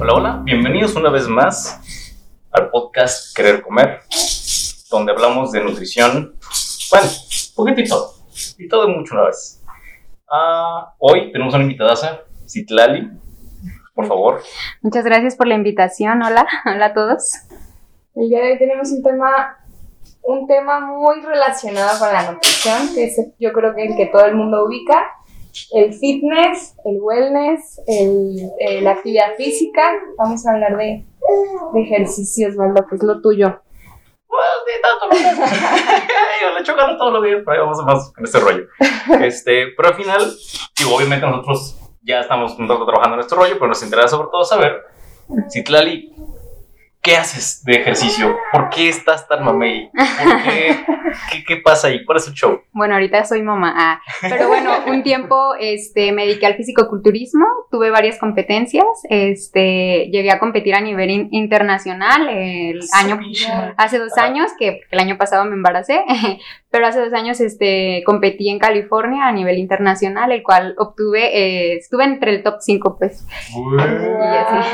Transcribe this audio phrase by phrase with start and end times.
[0.00, 2.14] Hola, hola, bienvenidos una vez más
[2.52, 4.02] al podcast Querer Comer,
[4.88, 6.36] donde hablamos de nutrición,
[6.88, 8.14] bueno, un poquitito,
[8.56, 9.60] y todo mucho una vez.
[10.30, 11.94] Ah, hoy tenemos una invitada,
[12.48, 13.10] Citlali,
[13.92, 14.40] por favor.
[14.82, 17.32] Muchas gracias por la invitación, hola, hola a todos.
[18.14, 19.56] El día de hoy tenemos un tema,
[20.22, 24.26] un tema muy relacionado con la nutrición, que es yo creo que el que todo
[24.26, 25.17] el mundo ubica,
[25.72, 29.82] el fitness, el wellness, el, eh, la actividad física.
[30.16, 31.04] Vamos a hablar de,
[31.74, 32.84] de ejercicios, ¿verdad?
[32.88, 33.60] Que es lo tuyo.
[34.26, 35.38] Pues ni tanto.
[36.58, 38.64] le chocan todos los días, pero ahí vamos más con este rollo.
[39.22, 40.20] Este, pero al final,
[40.78, 44.84] digo, obviamente nosotros ya estamos trabajando en este rollo, pero nos interesa sobre todo saber
[45.48, 46.14] si Tlali
[47.02, 48.36] ¿Qué haces de ejercicio?
[48.52, 49.90] ¿Por qué estás tan mamey?
[49.90, 50.76] ¿Por qué?
[51.46, 52.04] ¿Qué, pasa ahí?
[52.04, 52.60] ¿Cuál es el show?
[52.72, 53.74] Bueno, ahorita soy mamá.
[53.76, 60.30] Ah, pero bueno, un tiempo este, me dediqué al fisicoculturismo, tuve varias competencias, este, llegué
[60.30, 63.20] a competir a nivel internacional el año,
[63.76, 66.04] hace dos años, que el año pasado me embaracé,
[66.70, 71.76] pero hace dos años este, competí en California a nivel internacional, el cual obtuve, eh,
[71.76, 73.26] estuve entre el top 5, pues.
[73.54, 73.80] Y
[74.36, 74.68] así.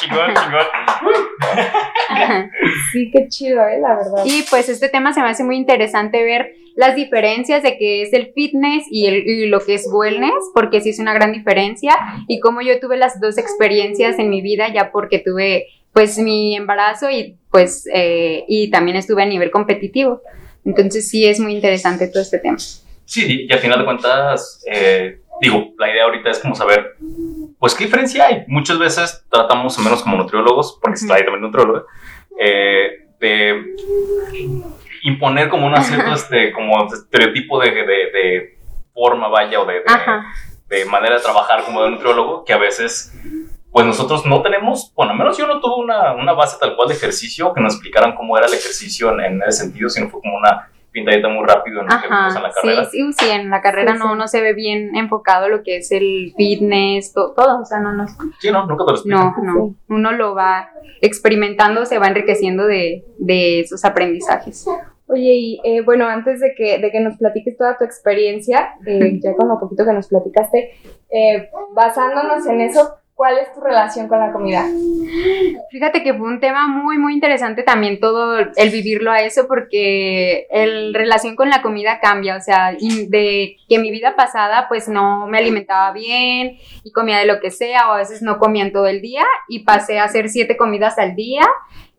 [0.00, 0.66] chingón, chingón.
[2.92, 3.80] sí, qué chido, ¿eh?
[3.80, 4.22] La verdad.
[4.24, 8.12] Y pues este tema se me hace muy interesante ver las diferencias de qué es
[8.12, 11.96] el fitness y, el, y lo que es wellness, porque sí es una gran diferencia,
[12.28, 16.56] y como yo tuve las dos experiencias en mi vida, ya porque tuve pues mi
[16.56, 20.22] embarazo y pues eh, y también estuve a nivel competitivo.
[20.64, 22.58] Entonces sí es muy interesante todo este tema.
[23.04, 26.96] Sí, y al final de cuentas, eh, digo, la idea ahorita es como saber,
[27.58, 28.44] pues qué diferencia hay.
[28.46, 31.86] Muchas veces tratamos, o menos como nutriólogos, porque está ahí también nutriólogo,
[32.40, 33.62] eh, de
[35.02, 38.58] imponer como un cierto este, como estereotipo de, de, de,
[38.94, 39.82] forma, vaya, o de,
[40.68, 43.12] de, manera de trabajar como de nutriólogo, que a veces
[43.72, 46.88] pues nosotros no tenemos, bueno, al menos yo no tuve una, una, base tal cual
[46.88, 50.20] de ejercicio que nos explicaran cómo era el ejercicio en, en ese sentido, sino fue
[50.20, 52.84] como una pintadita muy rápido en, Ajá, en la carrera.
[52.84, 55.90] Sí, sí, sí, en la carrera no, no se ve bien enfocado lo que es
[55.90, 58.06] el fitness, todo, o sea, no, no.
[58.38, 59.34] Sí, no, nunca te lo explico.
[59.42, 60.68] No, no, uno lo va
[61.00, 64.66] experimentando, se va enriqueciendo de, de esos aprendizajes.
[65.06, 69.18] Oye, y eh, bueno, antes de que, de que nos platiques toda tu experiencia, eh,
[69.22, 70.70] ya con lo poquito que nos platicaste,
[71.10, 74.66] eh, basándonos en eso, ¿Cuál es tu relación con la comida?
[75.70, 80.48] Fíjate que fue un tema muy, muy interesante también todo el vivirlo a eso porque
[80.50, 85.28] el relación con la comida cambia, o sea, de que mi vida pasada pues no
[85.28, 88.88] me alimentaba bien y comía de lo que sea o a veces no comían todo
[88.88, 91.46] el día y pasé a hacer siete comidas al día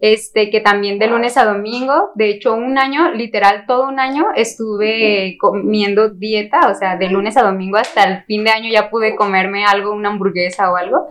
[0.04, 4.26] este, que también de lunes a domingo, de hecho un año, literal todo un año
[4.36, 8.90] estuve comiendo dieta, o sea, de lunes a domingo hasta el fin de año ya
[8.90, 11.08] pude comerme algo, una hamburguesa o algo,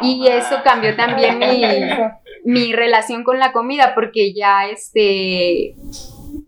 [0.00, 1.62] y eso cambió también mi,
[2.44, 5.76] mi relación con la comida, porque ya, este,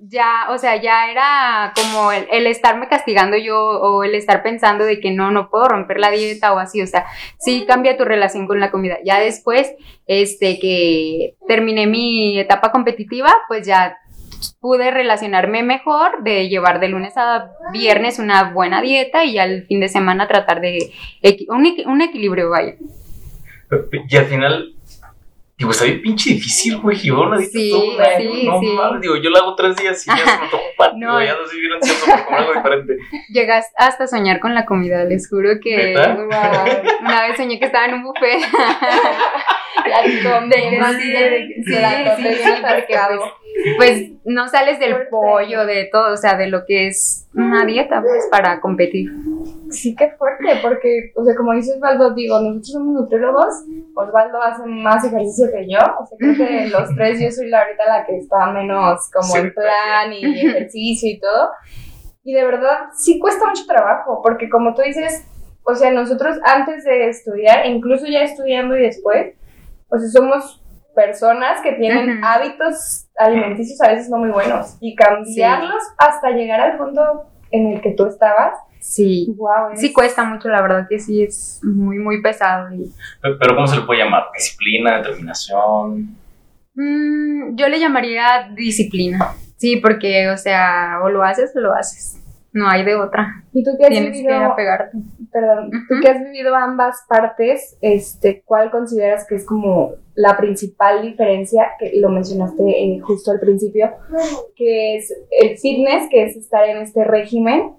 [0.09, 5.01] ya, o sea, ya era como el, estarme castigando yo o el estar pensando de
[5.01, 7.07] que no, no puedo romper la dieta o así, o sea,
[7.39, 8.99] sí cambia tu relación con la comida.
[9.05, 9.73] Ya después,
[10.07, 13.99] este, que terminé mi etapa competitiva, pues ya
[14.61, 19.81] pude relacionarme mejor, de llevar de lunes a viernes una buena dieta y al fin
[19.81, 20.93] de semana tratar de
[21.49, 22.75] un, un equilibrio, vaya.
[24.09, 24.75] Y al final,
[25.59, 26.97] Digo, está bien pinche difícil, güey.
[26.97, 28.31] Dieta sí, todo un año.
[28.33, 28.67] Sí, no sí.
[28.69, 30.93] mames, digo, yo la hago tres días y ya se me tocó pan.
[31.01, 31.21] No.
[31.21, 32.99] ya no sé bien ansioso por comer algo diferente.
[33.29, 35.97] Llegas hasta a soñar con la comida, les juro que.
[37.01, 38.39] Una vez soñé que estaba en un buffet.
[39.85, 41.75] la comida, sí, sí, sí,
[43.65, 47.65] pues, pues no sales del pollo, de todo, o sea, de lo que es una
[47.65, 49.11] dieta, pues, para competir.
[49.71, 53.65] Sí, qué fuerte, porque, o sea, como dices Osvaldo, digo, nosotros somos nutriólogos,
[53.95, 57.63] Osvaldo hace más ejercicio que yo, o sea, creo que los tres yo soy la
[57.63, 61.51] ahorita la que está menos como en plan y ejercicio y todo,
[62.23, 65.25] y de verdad sí cuesta mucho trabajo, porque como tú dices,
[65.65, 69.35] o sea, nosotros antes de estudiar, incluso ya estudiando y después,
[69.89, 70.63] o sea, somos
[70.95, 76.79] personas que tienen hábitos alimenticios a veces no muy buenos y cambiarlos hasta llegar al
[76.79, 78.59] punto en el que tú estabas.
[78.81, 82.69] Sí, wow, sí cuesta mucho, la verdad que sí es muy, muy pesado.
[83.21, 84.27] Pero, ¿cómo se le puede llamar?
[84.33, 86.17] ¿Disciplina, determinación?
[86.75, 92.18] Mm, yo le llamaría disciplina, sí, porque, o sea, o lo haces o lo haces.
[92.59, 93.43] No hay de otra.
[93.53, 94.29] ¿Y tú qué has Tienes vivido?
[94.29, 94.99] que apegarte.
[95.33, 96.03] Perdón, tú Ujú.
[96.03, 101.93] que has vivido ambas partes, este, ¿cuál consideras que es como la principal diferencia, que
[102.01, 103.91] lo mencionaste eh, justo al principio,
[104.57, 107.75] que es el fitness, que es estar en este régimen,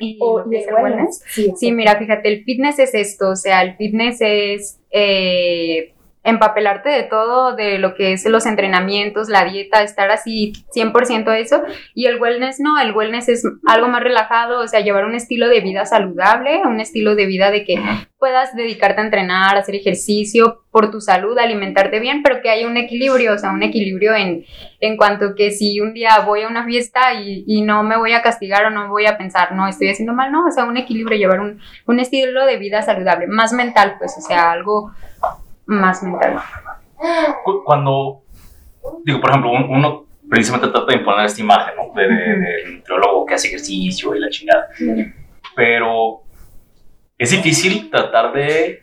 [0.00, 1.22] Y o y el es el wellness.
[1.56, 5.93] Sí, mira, fíjate, el fitness es esto, o sea, el fitness es eh,
[6.24, 11.62] empapelarte de todo, de lo que es los entrenamientos, la dieta, estar así 100% eso,
[11.94, 15.48] y el wellness no, el wellness es algo más relajado, o sea, llevar un estilo
[15.48, 17.78] de vida saludable, un estilo de vida de que
[18.18, 22.78] puedas dedicarte a entrenar, hacer ejercicio por tu salud, alimentarte bien, pero que haya un
[22.78, 24.46] equilibrio, o sea, un equilibrio en,
[24.80, 28.22] en cuanto que si un día voy a una fiesta y, no me voy a
[28.22, 31.18] castigar o no voy a pensar, no, estoy haciendo mal, no, o sea, un equilibrio,
[31.18, 34.92] llevar un, un estilo de vida saludable, más mental, pues, o sea, algo
[35.66, 36.36] más mental.
[37.44, 38.22] Cu- Cuando,
[39.04, 41.92] digo, por ejemplo, un- uno precisamente trata de imponer esta imagen, ¿no?
[41.94, 44.68] De, del nutriólogo que hace ejercicio y la chingada.
[45.54, 46.22] Pero
[47.18, 48.82] es difícil tratar de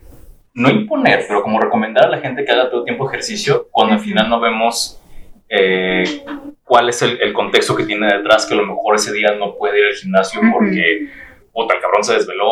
[0.54, 3.94] no imponer, pero como recomendar a la gente que haga todo el tiempo ejercicio cuando
[3.96, 5.02] al final no vemos
[5.50, 6.24] eh,
[6.64, 9.56] cuál es el, el contexto que tiene detrás, que a lo mejor ese día no
[9.58, 11.10] puede ir al gimnasio porque
[11.54, 12.50] puta, el cabrón se desveló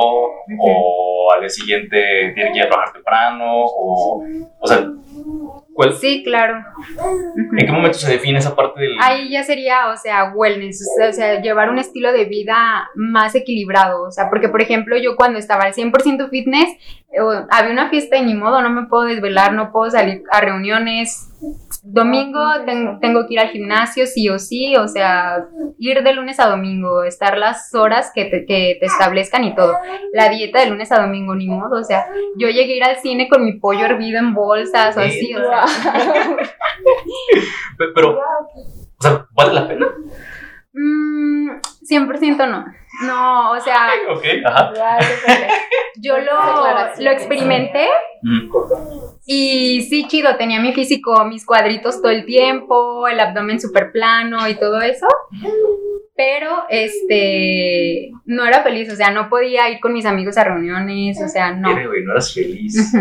[0.60, 4.24] o al día siguiente tiene que ir a trabajar temprano o,
[4.60, 4.86] o sea,
[5.74, 6.58] ¿cuál- Sí, claro.
[7.58, 8.96] ¿en qué momento se define esa parte del...
[9.02, 14.04] Ahí ya sería, o sea, wellness, o sea, llevar un estilo de vida más equilibrado,
[14.04, 16.70] o sea, porque por ejemplo yo cuando estaba al 100% fitness,
[17.12, 17.20] eh,
[17.50, 21.30] había una fiesta y ni modo, no me puedo desvelar, no puedo salir a reuniones,
[21.84, 25.46] domingo ten- tengo que ir al gimnasio sí o sí, o sea,
[25.78, 29.74] ir de lunes a domingo, estar las horas que te, que te establezcan y todo,
[30.14, 32.06] la dieta de lunes a domingo, ni modo, o sea,
[32.38, 35.40] yo llegué a ir al cine con mi pollo hervido en bolsas o así, o
[35.40, 35.66] sea,
[37.78, 39.88] Pe- Pero, o sea, ¿vale la pena?
[40.74, 41.50] Mm,
[41.84, 42.66] 100% no.
[43.06, 44.72] No, o sea, Ok, ajá.
[46.02, 47.88] Yo lo, lo experimenté
[48.22, 48.52] Mm.
[49.26, 54.46] y sí, chido, tenía mi físico, mis cuadritos todo el tiempo, el abdomen súper plano
[54.50, 55.08] y todo eso.
[56.18, 61.22] Pero, este, no era feliz, o sea, no podía ir con mis amigos a reuniones,
[61.24, 61.72] o sea, no.
[61.72, 62.94] Güey, no eras feliz.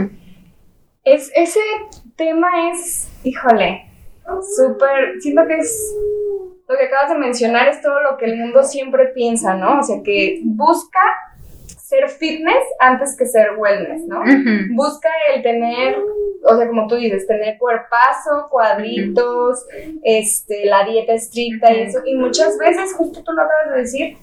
[1.02, 1.60] Es, ese
[2.14, 3.86] tema es, híjole,
[4.56, 5.96] súper, siento que es,
[6.68, 9.80] lo que acabas de mencionar es todo lo que el mundo siempre piensa, ¿no?
[9.80, 11.00] O sea, que busca
[11.66, 14.22] ser fitness antes que ser wellness, ¿no?
[14.74, 15.96] Busca el tener,
[16.44, 19.64] o sea, como tú dices, tener cuerpazo, cuadritos,
[20.02, 22.00] este, la dieta estricta y eso.
[22.04, 24.18] Y muchas veces, justo tú lo acabas de decir,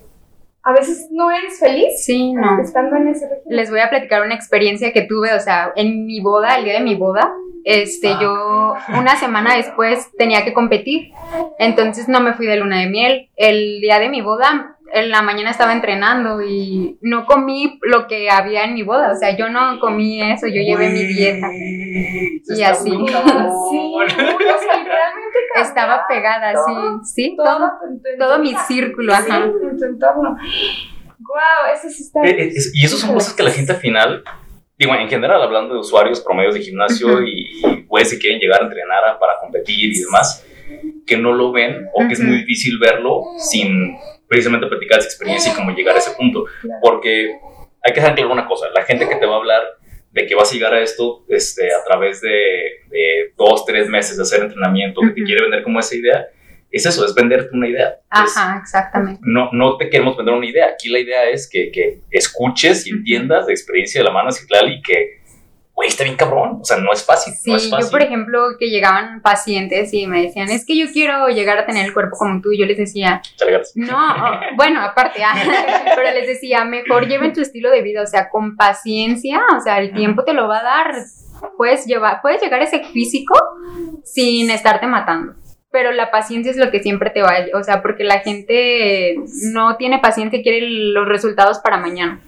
[0.66, 2.60] a veces no eres feliz Sí, no.
[2.60, 3.56] estando en ese régimen.
[3.56, 6.74] Les voy a platicar una experiencia que tuve, o sea, en mi boda, el día
[6.74, 7.32] de mi boda,
[7.64, 11.12] este, yo una semana después tenía que competir,
[11.60, 13.30] entonces no me fui de luna de miel.
[13.36, 18.30] El día de mi boda, en la mañana estaba entrenando y no comí lo que
[18.30, 21.48] había en mi boda, o sea, yo no comí eso, yo llevé mi dieta.
[21.54, 22.90] Y así.
[22.90, 27.70] Sí, uy, o sea, literalmente Estaba pegada, sí, todo, sí, todo, todo,
[28.20, 28.68] todo mi entorno.
[28.68, 29.46] círculo, Sí, ajá.
[29.46, 30.38] en tu entorno.
[31.20, 32.22] Wow, eso sí está.
[32.24, 34.24] Eh, es- y eso son cosas que la gente al final,
[34.78, 38.62] digo, en general, hablando de usuarios promedios de gimnasio y, y güeyes que quieren llegar
[38.62, 40.46] a entrenar a- para competir y demás,
[41.08, 43.96] que no lo ven o que es muy difícil verlo sin
[44.28, 46.46] precisamente platicar esa experiencia y cómo llegar a ese punto.
[46.82, 47.38] Porque
[47.84, 49.64] hay que dejar claro una cosa, la gente que te va a hablar
[50.12, 52.30] de que vas a llegar a esto este, a través de,
[52.90, 55.26] de dos, tres meses de hacer entrenamiento, que te Ujú.
[55.26, 56.26] quiere vender como esa idea,
[56.72, 57.90] es eso, es venderte una idea.
[58.24, 59.20] Es- Ajá, exactamente.
[59.24, 60.68] no, no te queremos vender una idea.
[60.68, 64.72] Aquí la idea es que, que escuches y entiendas la experiencia de la mano ciclal
[64.72, 65.20] y que,
[65.76, 66.60] güey, está bien cabrón.
[66.62, 67.34] O sea, no es fácil.
[67.34, 67.86] Sí, no es fácil.
[67.86, 71.66] yo por ejemplo que llegaban pacientes y me decían, es que yo quiero llegar a
[71.66, 73.22] tener el cuerpo como tú, y yo les decía,
[73.76, 75.36] no, oh, bueno, aparte, ah,
[75.96, 79.80] pero les decía, mejor lleven tu estilo de vida, o sea, con paciencia, o sea,
[79.80, 80.96] el tiempo te lo va a dar,
[81.58, 83.34] puedes, llevar, puedes llegar a ese físico
[84.04, 85.34] sin estarte matando.
[85.72, 89.16] Pero la paciencia es lo que siempre te va, a- o sea, porque la gente
[89.52, 92.22] no tiene paciencia, quiere los resultados para mañana.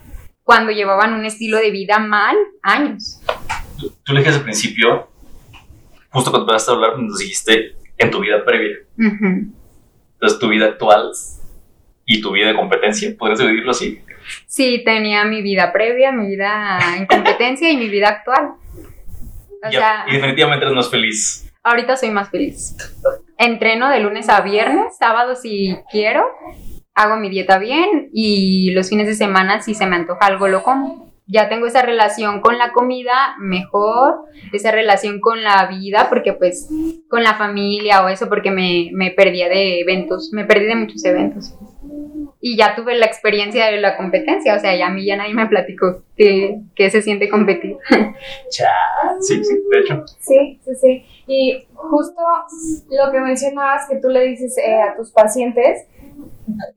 [0.43, 3.21] Cuando llevaban un estilo de vida mal, años.
[3.77, 5.09] Tú, tú le dijiste al principio,
[6.09, 8.77] justo cuando empezaste a hablar, nos dijiste en tu vida previa.
[8.97, 11.11] Entonces, tu vida actual
[12.05, 14.01] y tu vida de competencia, ¿podrías dividirlo así?
[14.45, 18.53] Sí, tenía mi vida previa, mi vida en competencia y mi vida actual.
[19.65, 21.51] O sea, y definitivamente eres más feliz.
[21.63, 22.75] ahorita soy más feliz.
[23.37, 26.25] Entreno de lunes a viernes, sábado si quiero,
[26.93, 30.63] hago mi dieta bien y los fines de semana si se me antoja algo lo
[30.63, 31.06] como.
[31.27, 36.69] Ya tengo esa relación con la comida mejor, esa relación con la vida, porque pues
[37.09, 41.03] con la familia o eso, porque me, me perdía de eventos, me perdí de muchos
[41.03, 41.53] eventos.
[42.39, 45.33] y ya tuve la experiencia de la competencia, o sea, ya a mí ya nadie
[45.33, 47.77] me platicó que, que se siente competir.
[48.49, 48.71] Cha,
[49.19, 50.05] sí, sí, de hecho.
[50.19, 51.05] Sí, sí, sí.
[51.27, 52.21] Y justo
[52.89, 55.87] lo que mencionabas que tú le dices eh, a tus pacientes,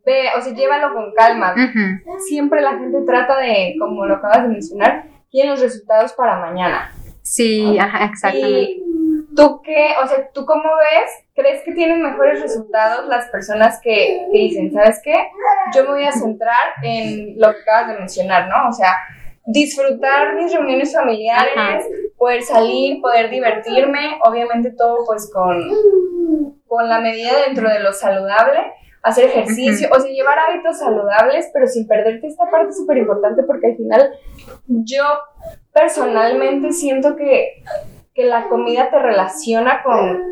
[0.04, 1.54] ve, o sea, llévalo con calma.
[2.28, 6.92] Siempre la gente trata de, como lo acabas de mencionar, quieren los resultados para mañana.
[7.22, 8.72] Sí, ajá, exactamente.
[8.72, 8.90] Y
[9.36, 14.26] tú qué, o sea, tú cómo ves, crees que tienen mejores resultados las personas que,
[14.32, 15.14] que dicen, ¿sabes qué?
[15.74, 18.68] Yo me voy a centrar en lo que acabas de mencionar, ¿no?
[18.68, 18.94] O sea,
[19.46, 21.78] disfrutar mis reuniones familiares, Ajá.
[22.16, 25.60] poder salir, poder divertirme, obviamente todo pues con,
[26.66, 31.66] con la medida dentro de lo saludable, hacer ejercicio, o sea, llevar hábitos saludables, pero
[31.66, 34.10] sin perderte esta parte súper importante porque al final
[34.68, 35.02] yo
[35.72, 37.62] personalmente siento que,
[38.14, 40.22] que la comida te relaciona con,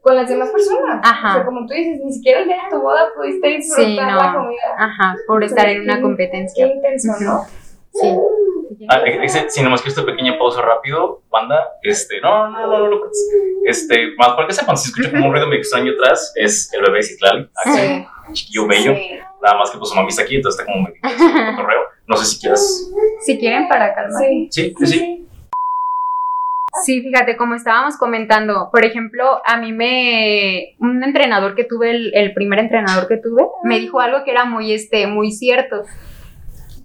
[0.00, 1.00] con las demás personas.
[1.04, 1.30] Ajá.
[1.30, 3.96] O sea, como tú dices, ni siquiera el día de tu boda pudiste disfrutar Sí,
[3.96, 4.22] no.
[4.22, 4.62] la comida.
[4.78, 6.66] Aja, por estar en una competencia.
[6.66, 7.44] Qué intenso, ¿no?
[7.92, 8.16] Sí.
[8.88, 12.88] Ah, ese, si nomás quiero esta pequeña pausa rápido, banda, este, no, no, no, no,
[12.90, 13.00] no,
[13.64, 16.82] este, más para que sepan, si escucho como un ruido medio extraño atrás, es el
[16.82, 18.06] bebé Citlali, Sí.
[18.32, 19.10] chiquillo bello, Sí.
[19.42, 21.00] nada más que pues su mami está aquí, entonces está como medio
[21.56, 22.90] cotorreo, no sé si quieras,
[23.24, 24.22] Si quieren, para calmar.
[24.22, 24.48] Sí.
[24.50, 25.20] sí, sí, sí,
[26.84, 32.12] Sí, fíjate, como estábamos comentando, por ejemplo, a mí me, un entrenador que tuve, el,
[32.14, 35.84] el primer entrenador que tuve, me dijo algo que era muy, este, muy cierto.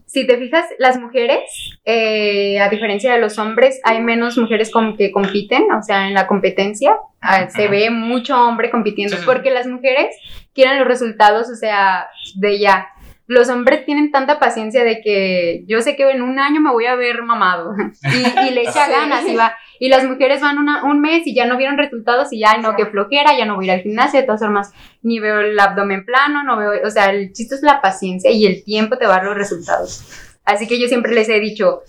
[0.10, 1.40] Si te fijas, las mujeres,
[1.86, 6.16] eh, a diferencia de los hombres, hay menos mujeres con, que compiten, o sea, en
[6.16, 9.32] la competencia ah, se ve mucho hombre compitiendo, Sí, sí, sí.
[9.32, 10.16] porque las mujeres
[10.56, 12.88] quieren los resultados, o sea, de ya.
[13.32, 16.88] Los hombres tienen tanta paciencia de que yo sé que en un año me voy
[16.88, 18.92] a ver mamado y, y le echa Sí.
[18.92, 19.56] ganas y va.
[19.80, 22.76] Y las mujeres van una- un mes y ya no vieron resultados y ya, no,
[22.76, 25.60] que flojera, ya no voy a ir al gimnasio, de todas formas, ni veo el
[25.60, 29.06] abdomen plano, no veo, o sea, el chiste es la paciencia y el tiempo te
[29.06, 30.04] va a dar los resultados.
[30.44, 31.84] Así que yo siempre les he dicho,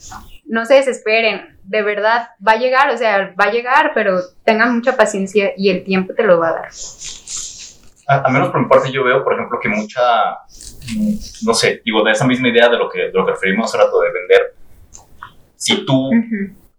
[0.45, 4.75] no se desesperen, de verdad, va a llegar, o sea, va a llegar, pero tengan
[4.75, 6.69] mucha paciencia y el tiempo te lo va a dar.
[8.09, 10.03] a, a menos por mi parte yo veo, por ejemplo, que mucha,
[11.43, 13.79] no sé, digo, de esa misma idea de lo que, de lo que referimos hace
[13.85, 14.55] rato de vender,
[15.57, 16.11] si tú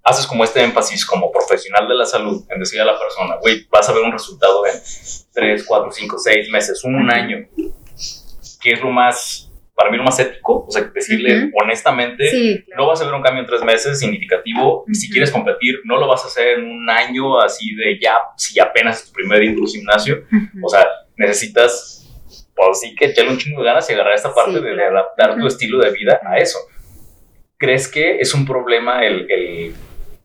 [0.03, 3.67] haces como este énfasis como profesional de la salud en decir a la persona, güey,
[3.69, 4.73] vas a ver un resultado en
[5.33, 7.47] 3, 4, 5, 6 meses, un, año,
[8.59, 11.51] que es lo más, para mí lo más ético, o sea, decirle Ujú.
[11.63, 12.81] honestamente, Sí, claro.
[12.83, 16.07] no vas a ver un cambio en tres meses significativo, si quieres competir, no lo
[16.07, 19.51] vas a hacer en un año así de ya, si apenas es tu primer día
[19.51, 20.23] en tu gimnasio,
[20.63, 22.00] o sea, necesitas,
[22.65, 24.97] pues sí que echarle un chingo de ganas y agarrar esta parte Sí, de, claro.
[24.99, 26.59] adaptar tu estilo de vida a eso.
[27.57, 29.73] ¿Crees que es un problema el, el,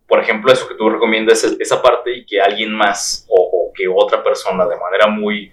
[0.07, 3.73] por ejemplo, eso que tú recomiendas, es- esa parte y que alguien más o, o
[3.75, 5.50] que otra persona de manera muy,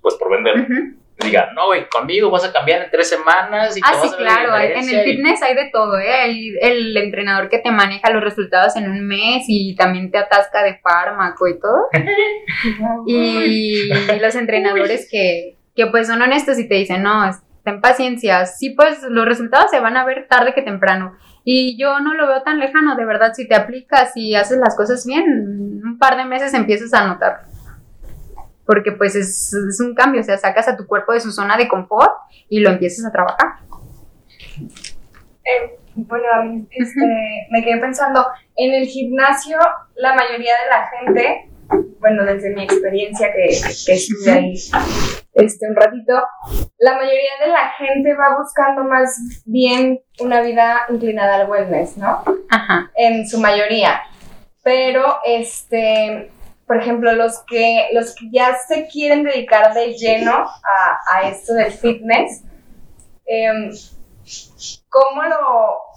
[0.00, 0.94] pues por vender, Ujú.
[1.20, 4.56] diga, no, güey, conmigo vas a cambiar en tres semanas y Ah, sí, claro.
[4.56, 6.12] En el y- fitness hay de todo, ¿eh?
[6.12, 10.62] Hay el entrenador que te maneja los resultados en un mes y también te atasca
[10.62, 11.88] de fármaco y todo.
[13.06, 13.88] Y
[14.20, 17.30] los entrenadores que, que pues son honestos y te dicen, no,
[17.62, 18.46] ten paciencia.
[18.46, 21.16] Sí, pues los resultados se van a ver tarde que temprano.
[21.44, 24.76] Y yo no lo veo tan lejano, de verdad, si te aplicas y haces las
[24.76, 27.42] cosas bien, un par de meses empiezas a notar.
[28.66, 31.56] Porque pues es, es un cambio, o sea, sacas a tu cuerpo de su zona
[31.56, 32.10] de confort
[32.48, 33.60] y lo empiezas a trabajar.
[35.44, 39.58] Eh, bueno, a mí este, me quedé pensando, en el gimnasio
[39.94, 41.50] la mayoría de la gente,
[42.00, 43.46] bueno, desde mi experiencia que,
[43.86, 44.56] que estuve ahí
[45.38, 46.14] este, un ratito,
[46.78, 52.24] la mayoría de la gente va buscando más bien una vida inclinada al wellness, ¿no?
[52.50, 52.90] Ajá.
[52.96, 54.02] en su mayoría.
[54.64, 56.30] Pero, este,
[56.66, 61.54] por ejemplo, los que, los que ya se quieren dedicar de lleno a, a esto
[61.54, 62.42] del fitness,
[63.26, 63.70] em,
[64.88, 65.88] ¿cómo lo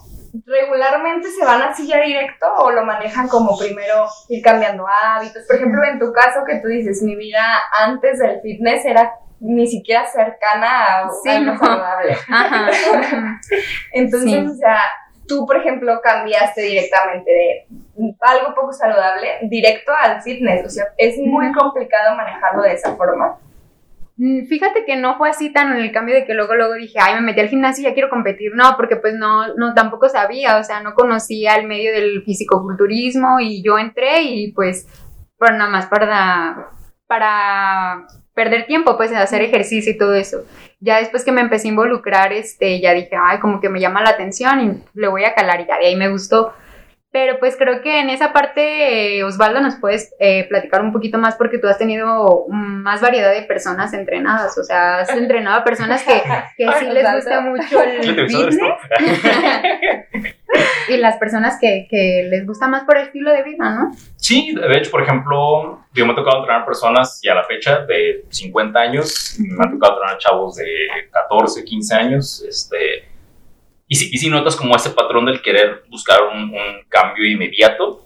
[0.45, 5.43] regularmente se van así ya directo o lo manejan como primero ir cambiando hábitos?
[5.48, 7.43] Por ejemplo, en tu caso que tú dices, mi vida
[7.77, 9.12] antes del fitness era
[9.43, 11.57] ni siquiera cercana a Sí, algo no.
[11.60, 12.15] saludable.
[12.29, 12.69] Ajá.
[13.91, 14.38] Entonces, Sí.
[14.48, 14.79] o sea,
[15.27, 17.67] tú, por ejemplo, cambiaste directamente de
[18.21, 20.65] algo poco saludable directo al fitness.
[20.65, 23.38] O sea, es muy complicado manejarlo de esa forma.
[24.17, 27.00] Mm, Fíjate que no fue así tan en el cambio de que luego luego dije,
[27.01, 28.51] ay, me metí al gimnasio y ya quiero competir.
[28.53, 33.39] No, porque pues no, no tampoco sabía, o sea, no conocía el medio del fisicoculturismo
[33.39, 34.86] y yo entré y pues,
[35.38, 36.67] por nada más para,
[37.07, 38.05] para
[38.43, 40.45] perder tiempo, pues, en hacer ejercicio y todo eso.
[40.79, 44.01] Ya después que me empecé a involucrar, este, ya dije, ay, como que me llama
[44.01, 46.51] la atención y le voy a calar y ya de ahí me gustó.
[47.11, 51.17] Pero pues creo que en esa parte, eh, Osvaldo, nos puedes eh, platicar un poquito
[51.17, 54.57] más porque tú has tenido más variedad de personas entrenadas.
[54.57, 56.23] O sea, has entrenado a personas que,
[56.57, 58.57] que sí les gusta mucho el fitness.
[60.87, 63.91] y las personas que, que, les gusta más por el estilo de vida, ¿no?
[64.15, 67.85] Sí, de hecho, por ejemplo, yo me ha tocado entrenar personas y a la fecha
[67.85, 70.65] de 50 años, me ha tocado entrenar chavos de
[71.11, 73.10] 14, 15 años, este
[73.91, 78.05] y si, y si notas como ese patrón del querer buscar un, un, cambio inmediato,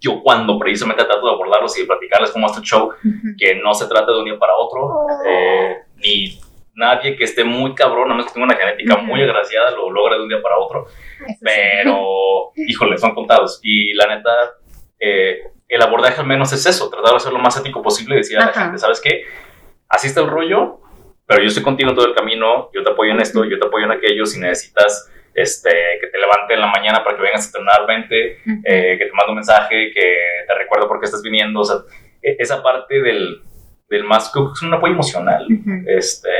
[0.00, 2.92] yo cuando precisamente trato de abordarlos y de platicarles como este show,
[3.36, 6.38] que no se trata de un día para otro, eh, ni
[6.74, 10.14] nadie que esté muy cabrón, no menos que tenga una genética muy agraciada, lo logra
[10.14, 10.86] de un día para otro,
[11.40, 13.58] pero, híjole, son contados.
[13.64, 14.30] Y la neta,
[15.00, 18.18] eh, el abordaje al menos es eso, tratar de ser lo más ético posible y
[18.18, 19.24] decir a la gente, ¿sabes qué?
[19.88, 20.78] Así está el rollo,
[21.30, 23.64] pero yo estoy contigo en todo el camino, yo te apoyo en esto, yo te
[23.64, 25.70] apoyo en aquello, si necesitas este,
[26.00, 29.12] que te levante en la mañana para que vengas a entrenar, vente, eh, que te
[29.12, 31.76] mando un mensaje, que te recuerdo por qué estás viniendo, o sea,
[32.20, 33.42] e-, esa parte del,
[33.88, 35.46] del más, es un apoyo emocional,
[35.86, 36.30] este,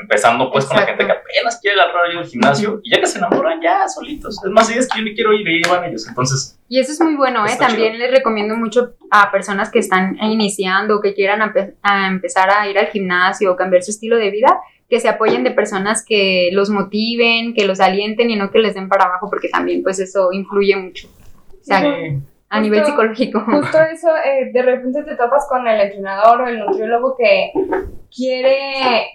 [0.00, 3.18] empezando pues con la gente que apenas quiere agarrar el gimnasio y ya que se
[3.18, 6.58] enamoran ya solitos, es más, es que yo ni quiero ir y van ellos, entonces...
[6.68, 7.56] Y eso es muy bueno, ¿eh?
[7.58, 11.52] También les recomiendo mucho a personas que están iniciando o que quieran
[11.82, 15.44] a empezar a ir al gimnasio o cambiar su estilo de vida, que se apoyen
[15.44, 19.28] de personas que los motiven, que los alienten y no que les den para abajo,
[19.30, 21.08] porque también pues eso influye mucho.
[21.60, 21.82] O sea,
[22.48, 23.40] a nivel psicológico.
[23.40, 27.52] Justo eso, eh, de repente te topas con el entrenador o el nutriólogo que
[28.14, 29.06] quiere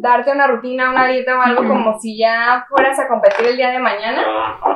[0.00, 3.70] darte una rutina, una dieta o algo como si ya fueras a competir el día
[3.70, 4.22] de mañana.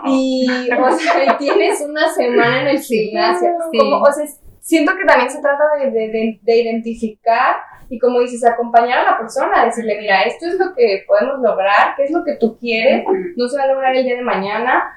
[0.06, 3.50] Y, o sea, tienes una semana en el gimnasio.
[3.78, 4.26] Como, o sea,
[4.60, 7.56] siento que también se trata de, de, de, identificar
[7.90, 11.94] y como dices, acompañar a la persona, decirle, mira, esto es lo que podemos lograr,
[11.96, 13.04] qué es lo que tú quieres,
[13.36, 14.94] no se va a lograr el día de mañana,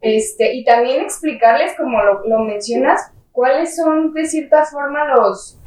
[0.00, 5.59] este, y también explicarles, como lo, lo mencionas, cuáles son de cierta forma los,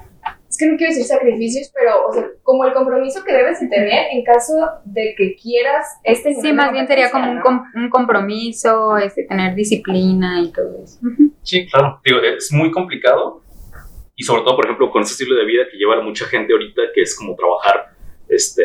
[0.63, 4.08] que no quiero decir sacrificios, pero o sea, como el compromiso que debes de tener
[4.12, 4.53] en caso
[4.86, 7.41] de que quieras este Sí, más bien sería como un,
[7.75, 11.00] un, compromiso, este, tener disciplina y todo eso.
[11.41, 12.00] Sí, claro.
[12.03, 13.41] Digo, es muy complicado
[14.15, 16.53] y sobre todo, por ejemplo, con ese estilo de vida que lleva a mucha gente
[16.53, 17.93] ahorita, que es como trabajar
[18.29, 18.63] este,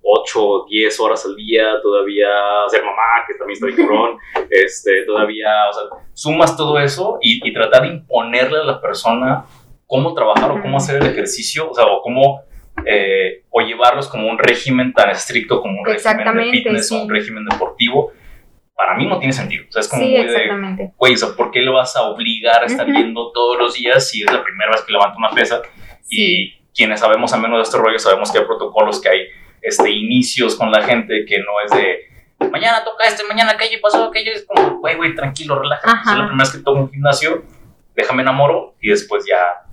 [0.00, 2.28] 8, 10 horas al día, todavía
[2.68, 7.52] ser mamá, que también está bien este, todavía, o sea, sumas todo eso y, y
[7.52, 9.44] tratar de imponerle a la persona
[9.86, 12.42] cómo trabajar o cómo hacer el ejercicio, o sea, o cómo,
[12.86, 17.08] eh, o llevarlos como un régimen tan estricto como un régimen de fitness o un
[17.08, 18.12] régimen deportivo,
[18.74, 19.64] para mí no tiene sentido.
[19.68, 22.62] O sea, es como muy de, güey, o sea, ¿por qué lo vas a obligar
[22.62, 25.62] a estar yendo todos los días si es la primera vez que levanta una pesa?
[26.10, 29.20] Y quienes sabemos al menos de este rollo, sabemos que hay protocolos, que hay
[29.62, 32.14] este, inicios con la gente, que no es de,
[32.50, 36.10] mañana toca este, mañana aquello y pasó aquello, es como, güey, güey, tranquilo, relájate.
[36.10, 37.44] Es la primera vez que tomo un gimnasio,
[37.94, 39.63] déjame enamoro y después ya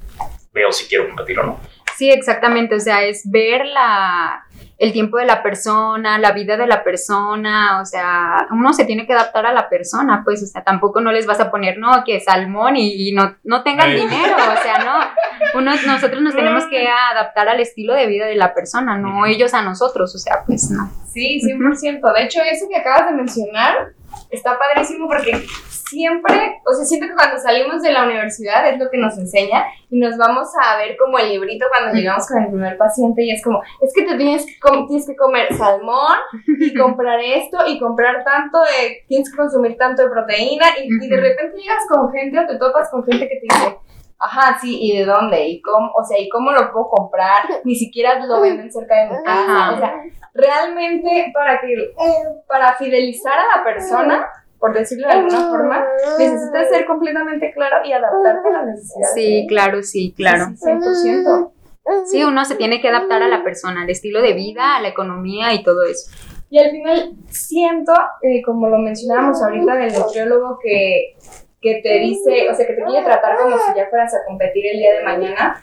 [0.53, 1.59] veo si quiero competir o no.
[1.97, 4.45] Sí, exactamente, o sea, es ver la,
[4.79, 9.05] el tiempo de la persona, la vida de la persona, o sea, uno se tiene
[9.05, 12.03] que adaptar a la persona, pues, o sea, tampoco no les vas a poner, no,
[12.03, 16.87] que salmón y, no, no tengan dinero, o sea, no, uno, nosotros nos tenemos que
[16.87, 20.71] adaptar al estilo de vida de la persona, no ellos a nosotros, o sea, pues
[20.71, 20.89] no.
[21.13, 23.93] Sí, 100%, de hecho, eso que acabas de mencionar
[24.29, 25.45] está padrísimo porque
[25.91, 29.65] siempre, o sea, siento que cuando salimos de la universidad es lo que nos enseña
[29.89, 33.31] y nos vamos a ver como el librito cuando llegamos con el primer paciente y
[33.31, 34.53] es como, es que te tienes que,
[34.87, 36.17] tienes que comer salmón
[36.59, 41.17] y comprar esto y comprar tanto de, tienes que consumir tanto de proteína y, de
[41.17, 43.77] repente llegas con gente o te topas con gente que te dice,
[44.23, 45.47] Ajá, sí, ¿y de dónde?
[45.47, 45.91] ¿Y cómo?
[45.95, 47.41] O sea, ¿y cómo lo puedo comprar?
[47.63, 49.71] Ni siquiera lo venden cerca de mi casa.
[49.73, 49.95] O sea,
[50.33, 51.93] realmente para que,
[52.47, 54.27] para fidelizar a la persona,
[54.59, 55.85] por decirlo de alguna forma,
[56.17, 59.13] necesitas ser completamente claro y adaptarte a las necesidades.
[59.13, 60.45] Sí, claro, sí, claro.
[60.55, 61.51] 100%.
[62.05, 64.89] Sí, uno se tiene que adaptar a la persona, al estilo de vida, a la
[64.89, 66.11] economía y todo eso.
[66.49, 71.15] Y al final siento, eh, como lo mencionábamos ahorita del nutriólogo, que,
[71.61, 74.65] que te dice, o sea, que te quiere tratar como si ya fueras a competir
[74.65, 75.61] el día de mañana,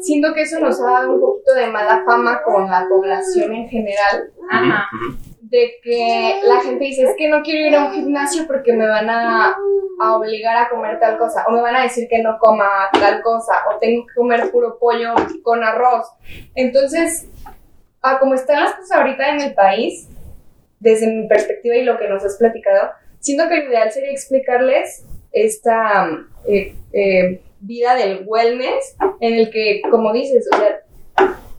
[0.00, 3.68] siento que eso nos ha dado un poquito de mala fama con la población en
[3.68, 4.30] general.
[4.50, 4.88] Ajá
[5.50, 8.86] de que la gente dice, es que no quiero ir a un gimnasio porque me
[8.86, 9.56] van a,
[10.16, 13.54] obligar a comer tal cosa, o me van a decir que no coma tal cosa,
[13.70, 16.06] o tengo que comer puro pollo con arroz.
[16.54, 17.28] Entonces,
[18.02, 20.08] a como están las cosas ahorita en el país,
[20.80, 25.05] desde mi perspectiva y lo que nos has platicado, siento que lo ideal sería explicarles
[25.36, 26.08] esta
[26.48, 30.80] eh, eh, vida del wellness en el que, como dices, o sea,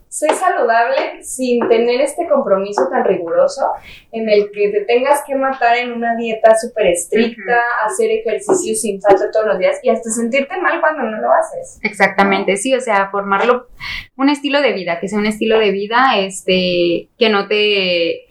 [0.08, 3.62] sé saludable sin tener este compromiso tan riguroso
[4.10, 9.00] en el que te tengas que matar en una dieta súper estricta, hacer ejercicio sin
[9.00, 11.78] falta todos los días y hasta sentirte mal cuando no lo haces.
[11.82, 13.68] Exactamente, sí, o sea, formarlo
[14.16, 18.24] un estilo de vida, que sea un estilo de vida este que no te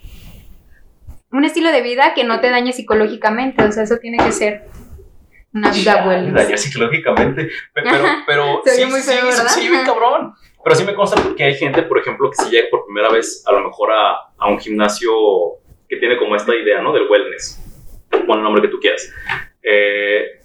[1.31, 4.63] un estilo de vida que no te dañe psicológicamente, o sea, eso tiene que ser
[5.57, 6.31] una vida buena.
[6.31, 7.91] Dañar psicológicamente, pero,
[8.25, 9.47] pero sí, muy sí, feo, sí, ¿verdad?
[9.47, 10.33] sí, bien cabrón.
[10.63, 13.43] Pero sí me consta que hay gente, por ejemplo, que si llega por primera vez
[13.47, 15.11] a lo mejor a, a un gimnasio
[15.87, 16.91] que tiene como esta idea, ¿no?
[16.91, 17.61] Del wellness,
[18.25, 19.09] pon el nombre que tú quieras.
[19.63, 20.41] Eh,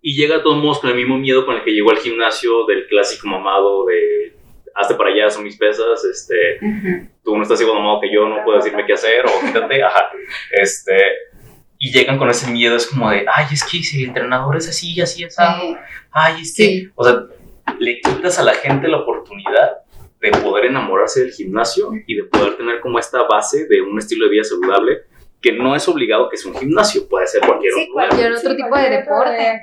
[0.00, 2.66] y llega de todos modos con el mismo miedo con el que llegó al gimnasio
[2.66, 4.36] del clásico mamado de
[4.74, 7.08] hazte para allá, son mis pesas, este, Ujú.
[7.24, 10.10] tú no estás igual mamado que yo, no puedes decirme qué hacer, o quítate, ajá.
[10.50, 10.96] Este,
[11.84, 14.68] y llegan con ese miedo, es como de, ay, es que si el entrenador es
[14.68, 15.76] así, así, así, Sí.
[16.12, 16.88] ay, es que, Sí.
[16.94, 17.24] o sea,
[17.80, 19.78] le quitas a la gente la oportunidad
[20.20, 24.26] de poder enamorarse del gimnasio y de poder tener como esta base de un estilo
[24.26, 24.98] de vida saludable
[25.40, 28.50] que no es obligado que sea un gimnasio, puede ser cualquier Sí, otro cualquier otro
[28.50, 29.60] Sí, tipo de deporte.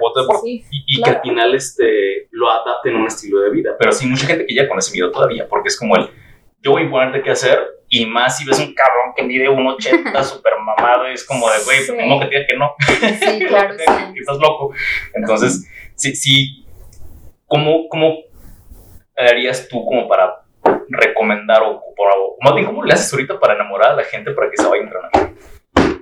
[0.00, 0.42] otro deporte.
[0.42, 1.18] Sí, y, y que claro.
[1.18, 3.76] al final este, lo adapten a un estilo de vida.
[3.78, 6.10] Pero sí, mucha gente que ya con ese miedo todavía, porque es como el,
[6.62, 10.24] yo voy a imponerte qué hacer, y más si ves un cabrón que mide 1,80
[10.24, 11.92] súper mamado, y es como de, güey, Sí.
[11.92, 12.74] pues como que te diga que no,
[13.38, 14.18] Sí, claro, que, sí.
[14.20, 14.72] estás loco.
[15.14, 16.66] Entonces, sí, sí,
[17.46, 18.16] ¿cómo, cómo
[19.16, 20.36] harías tú como para
[20.88, 24.50] recomendar o, o más bien, cómo le haces ahorita para enamorar a la gente para
[24.50, 25.10] que se vaya a entrenar?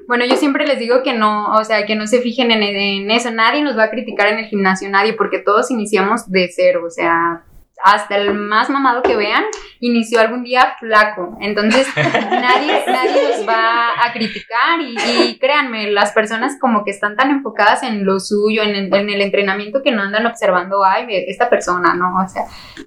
[0.06, 3.10] Bueno, yo siempre les digo que no, o sea, que no se fijen en, en
[3.10, 3.30] eso.
[3.30, 6.90] Nadie nos va a criticar en el gimnasio, nadie, porque todos iniciamos de cero, o
[6.90, 7.42] sea,
[7.84, 9.44] hasta el más mamado que vean
[9.80, 11.36] inició algún día flaco.
[11.40, 14.96] Entonces, nadie, nadie nos va a criticar y,
[15.28, 19.10] y créanme, las personas como que están tan enfocadas en lo suyo, en, el- en
[19.10, 22.16] el entrenamiento, que no andan observando, ay, esta persona, ¿no?
[22.24, 22.42] O sea,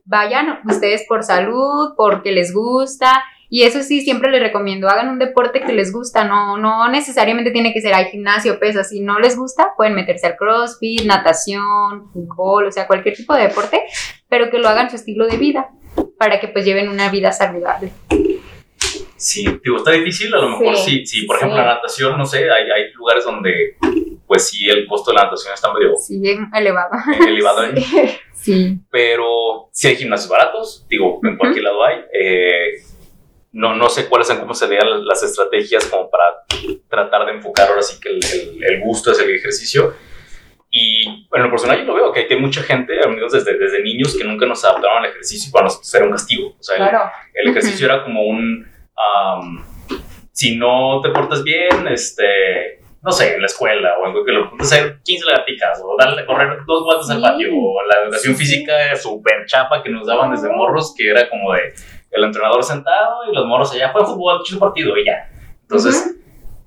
[0.05, 3.23] vayan ustedes por salud, porque les gusta.
[3.53, 7.51] Y eso sí, siempre les recomiendo, hagan un deporte que les gusta, no, no necesariamente
[7.51, 12.09] tiene que ser al gimnasio, pesas, si no les gusta, pueden meterse al crossfit, natación,
[12.13, 13.81] fútbol, o sea, cualquier tipo de deporte,
[14.31, 15.69] pero que lo hagan su estilo de vida,
[16.17, 17.91] para que pues lleven una vida saludable.
[19.17, 21.63] Sí, digo, está difícil, a lo mejor sí, Sí, sí, por ejemplo, sí.
[21.63, 23.75] la natación, no sé, hay, hay lugares donde,
[24.25, 26.19] pues sí, el costo de la natación está medio Sí,
[26.55, 26.89] elevado.
[27.13, 28.19] eh, elevado, ¿eh?
[28.33, 28.79] Sí.
[28.89, 31.97] pero sí hay gimnasios baratos, digo, en cualquier lado hay.
[32.19, 32.81] eh,
[33.51, 36.23] no, no sé cuáles son, cómo serían las estrategias como para
[36.89, 39.93] tratar de enfocar ahora sí que el, el- el gusto es el ejercicio.
[40.73, 44.15] Y en lo personal yo lo veo, que hay mucha gente, amigos, desde, desde niños
[44.17, 46.47] que nunca nos adaptaron al ejercicio para nosotros era un castigo.
[46.57, 47.11] O sea, el- Claro.
[47.33, 49.65] el ejercicio era como un, am,
[50.31, 54.51] si no te portas bien, este, no sé, en la escuela o en cualquier lugar,
[54.51, 58.35] puedes hacer 15 lagartijas o darle a correr dos vueltas al patio o la educación
[58.35, 61.73] física súper chapa que nos daban desde morros, que era como de
[62.11, 65.29] el entrenador sentado y los morros allá, fue fútbol, chido partido y ya.
[65.63, 66.17] Entonces,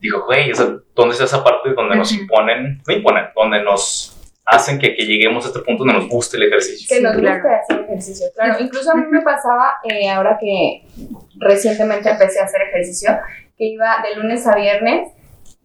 [0.04, 0.52] digo, güey,
[0.94, 4.14] ¿dónde está esa parte donde nos imponen, no imponen, donde nos
[4.44, 6.94] hacen que, que lleguemos a este punto donde nos guste el ejercicio?
[6.94, 8.26] Que nos guste hacer ejercicio.
[8.34, 10.82] Claro, incluso a mí me pasaba, eh, ahora que
[11.38, 13.18] recientemente empecé a hacer ejercicio,
[13.56, 15.08] que iba de lunes a viernes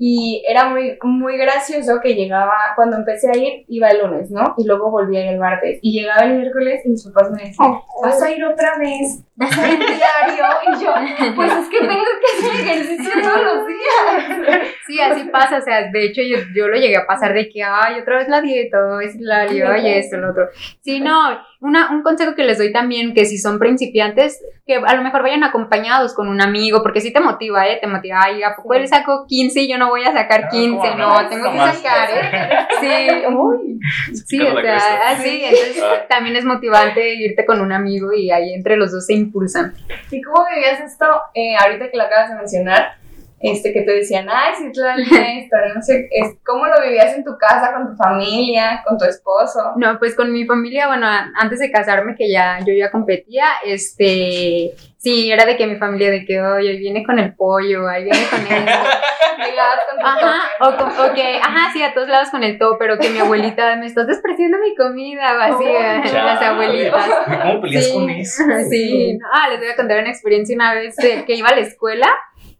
[0.01, 4.55] y era muy, muy gracioso que llegaba, cuando empecé a ir, iba el lunes, ¿no?
[4.57, 5.79] Y luego volvía el martes.
[5.81, 9.25] Y llegaba el miércoles y mis papás me decían, ¿vas a ir otra vez?
[9.35, 10.45] ¿Vas a ir diario?
[10.67, 10.93] Y yo,
[11.35, 14.73] pues es que tengo que hacer ejercicio todos los días.
[14.88, 17.62] Sí, así pasa, o sea, de hecho yo, yo lo llegué a pasar de que,
[17.62, 20.47] ay, otra vez la dieta, es la ay, esto, lo otro.
[20.81, 24.95] Sí, no, una, un consejo que les doy también, que si son principiantes, que a
[24.95, 27.80] lo mejor vayan acompañados con un amigo, porque sí te motiva, ¿eh?
[27.82, 30.50] Te motiva, ay, ¿a poco él sacó 15 y yo no voy a sacar No,
[30.52, 30.78] 15?
[30.78, 31.28] ¿cómo No, no?
[31.30, 32.50] tengo que sacar, ¿eh?
[32.80, 33.80] Sí, uy.
[34.26, 36.06] Sí, o sea, así, entonces Ah.
[36.08, 39.74] también es motivante irte con un amigo y ahí entre los dos se impulsan.
[40.12, 42.93] ¿Y cómo vivías esto eh, ahorita que lo acabas de mencionar?
[43.41, 47.23] Este, que te decían, ay, sí, claro, esto, no sé, es, ¿cómo lo vivías en
[47.23, 49.73] tu casa, con tu familia, con tu esposo?
[49.78, 54.73] No, pues con mi familia, bueno, antes de casarme, que ya yo ya competía, este,
[54.97, 58.04] sí, era de que mi familia, de que, oye, ahí viene con el pollo, ahí
[58.04, 58.43] viene con.
[58.43, 62.78] Llegabas con Ajá, o, con- o que, ajá, sí, a todos lados con el todo,
[62.78, 67.06] pero que mi abuelita, me estás despreciando mi comida, así, Oh, las abuelitas.
[67.25, 68.43] ¿Cómo peleas Sí, con eso?
[68.69, 69.17] sí.
[69.17, 71.62] No, ah, les voy a contar una experiencia una vez de que iba a la
[71.62, 72.08] escuela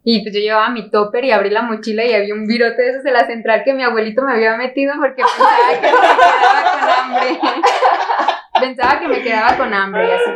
[0.02, 2.90] y pues yo llevaba mi topper y abrí la mochila y había un virote de
[2.90, 6.70] esos de la central que mi abuelito me había metido porque pensaba que me quedaba
[6.72, 7.40] con hambre.
[8.60, 10.30] pensaba que me quedaba con hambre y así.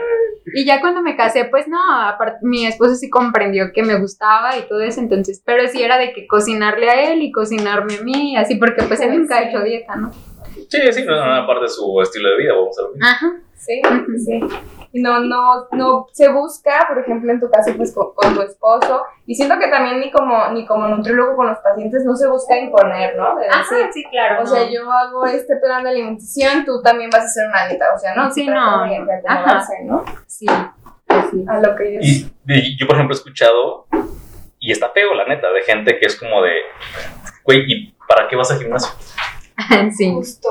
[0.57, 4.57] Y ya cuando me casé, pues no, aparte, mi esposo sí comprendió que me gustaba
[4.59, 8.03] y todo eso, entonces, pero sí era de que cocinarle a él y cocinarme a
[8.03, 10.13] mí, y así, porque pues él nunca ha hecho dieta, ¿no?
[10.13, 13.03] Sí, sí, no es una parte de su estilo de vida, vamos a ver.
[13.03, 13.33] Ajá,
[13.65, 13.83] Sí,
[14.25, 14.41] sí.
[14.93, 18.43] Y no, no, no se busca, por ejemplo, en tu caso, pues con, con, tu
[18.43, 19.03] esposo.
[19.27, 22.57] Y siento que también ni como, ni como nutriólogo con los pacientes no se busca
[22.57, 23.35] imponer, ¿no?
[23.37, 24.43] De Ajá, decir, sí, claro.
[24.43, 27.87] o sea, yo hago este plan de alimentación, tú también vas a hacer una dieta.
[27.95, 28.85] O sea, no, Sí, no.
[28.85, 29.63] de- de Ajá.
[30.27, 30.47] Sí.
[31.49, 32.05] A lo que ellos.
[32.05, 33.87] Y, y yo, por ejemplo, he escuchado,
[34.59, 36.53] y está feo, la neta, de gente que es como de,
[37.45, 38.93] güey, ¿y para qué vas al gimnasio?
[39.97, 40.13] sí.
[40.13, 40.49] Justo.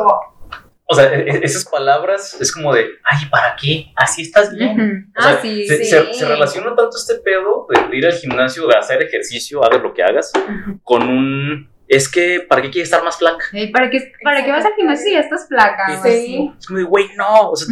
[0.86, 3.92] O sea, e- e- esas palabras es como de, ay, ¿para qué?
[3.96, 5.10] Así estás bien.
[5.18, 5.86] O sea, Ah, sí, se, sí.
[5.86, 9.94] se- se relaciona tanto este pedo de, ir al gimnasio, de hacer ejercicio, hagas lo
[9.94, 10.32] que hagas,
[10.84, 13.46] con un, es que, ¿para qué quieres estar más flaca?
[13.54, 16.02] Ey, ¿Para qué, ¿Para qué vas al gimnasio si ya estás flaca?
[16.04, 16.52] Sí.
[16.60, 17.68] Es como de, güey, no, o sea.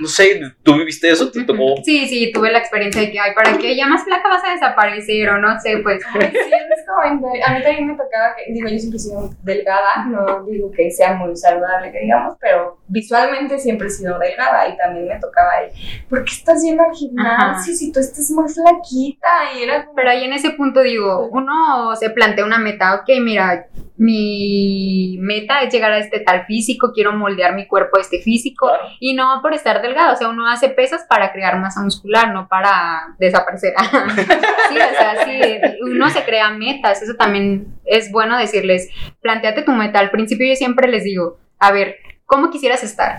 [0.00, 1.30] No sé, ¿tú viviste eso?
[1.30, 1.76] ¿Te tocó?
[1.84, 3.76] Sí, sí, tuve la experiencia de que, ay, ¿para qué?
[3.76, 6.02] Ya más flaca vas a desaparecer o no sé, pues.
[6.14, 9.30] Ay, sí, es como, a mí también me tocaba que, digo, yo siempre he sido
[9.42, 14.68] delgada, no digo que sea muy saludable, que digamos, pero visualmente siempre he sido delgada
[14.68, 15.68] y también me tocaba ahí,
[16.08, 19.28] ¿por qué estás yendo al gimnasio si tú estás muy flaquita?
[19.58, 23.08] Y era como, Pero ahí en ese punto digo, uno se plantea una meta, ok,
[23.20, 28.20] mira, mi meta es llegar a este tal físico, quiero moldear mi cuerpo a este
[28.20, 28.84] físico Claro.
[28.98, 32.48] y no por estar delgado, o sea, uno hace pesas para crear masa muscular, no
[32.48, 33.74] para desaparecer.
[34.68, 35.40] sí, o sea, sí,
[35.82, 38.88] uno se crea metas, eso también es bueno decirles,
[39.20, 43.18] planteate tu meta, al principio yo siempre les digo, a ver, ¿cómo quisieras estar?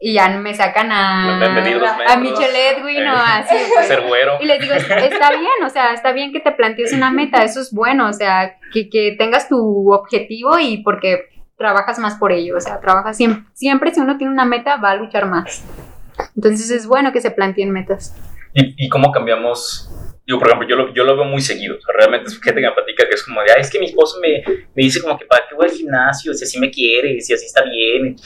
[0.00, 1.40] Y ya me sacan a,
[2.08, 3.56] a Michelle Edwin o eh, así.
[3.74, 3.88] pues.
[3.88, 4.34] Ser güero.
[4.40, 7.42] Y les digo, "Es- está bien, o sea, está bien que te plantees una meta,
[7.42, 12.30] eso es bueno, o sea, que, que tengas tu objetivo y porque trabajas más por
[12.30, 15.64] ello, o sea, trabajas siempre, siempre si uno tiene una meta va a luchar más.
[16.36, 18.14] Entonces es bueno que se planteen metas.
[18.54, 19.90] ¿Y, y cómo cambiamos?
[20.26, 21.76] Yo, por ejemplo, yo lo, yo lo veo muy seguido.
[21.76, 23.78] O sea, realmente es gente que me platica que es como de, ay, es que
[23.78, 26.70] mi esposo me, me dice como que para qué voy al gimnasio, si así me
[26.70, 28.16] quiere, si así está bien.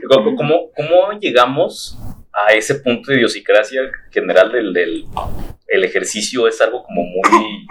[0.00, 1.98] Digo, ¿Cómo, cómo llegamos
[2.32, 5.04] a ese punto de idiosincrasia general del, del
[5.68, 7.66] el ejercicio es algo como muy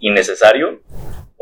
[0.00, 0.80] innecesario?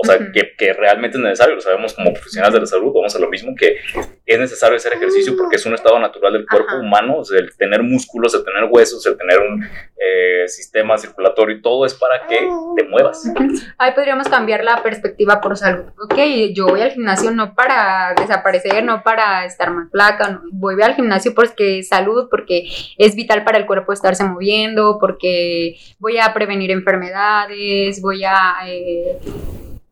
[0.03, 3.15] O sea, que, que realmente es necesario, lo sabemos como profesionales de la salud, vamos
[3.15, 3.77] a lo mismo, que
[4.25, 6.81] es necesario hacer ejercicio porque es un estado natural del cuerpo Ajá.
[6.81, 11.57] humano, o sea, el tener músculos, el tener huesos, el tener un eh, sistema circulatorio
[11.57, 12.39] y todo es para que
[12.77, 13.31] te muevas.
[13.79, 15.85] Ahí podríamos cambiar la perspectiva por salud.
[16.03, 16.17] Ok,
[16.55, 20.41] yo voy al gimnasio no para desaparecer, no para estar más flaca, no.
[20.53, 25.77] voy al gimnasio porque es salud, porque es vital para el cuerpo estarse moviendo, porque
[25.99, 29.19] voy a prevenir enfermedades, voy a eh,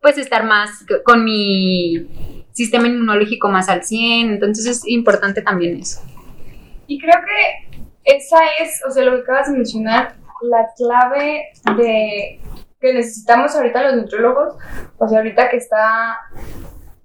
[0.00, 2.06] pues estar más con mi
[2.52, 6.00] sistema inmunológico más al 100, entonces es importante también eso.
[6.87, 12.40] Y creo que esa es, o sea, lo que acabas de mencionar, la clave de
[12.80, 14.54] que necesitamos ahorita los nutriólogos,
[14.98, 16.18] o sea, ahorita que está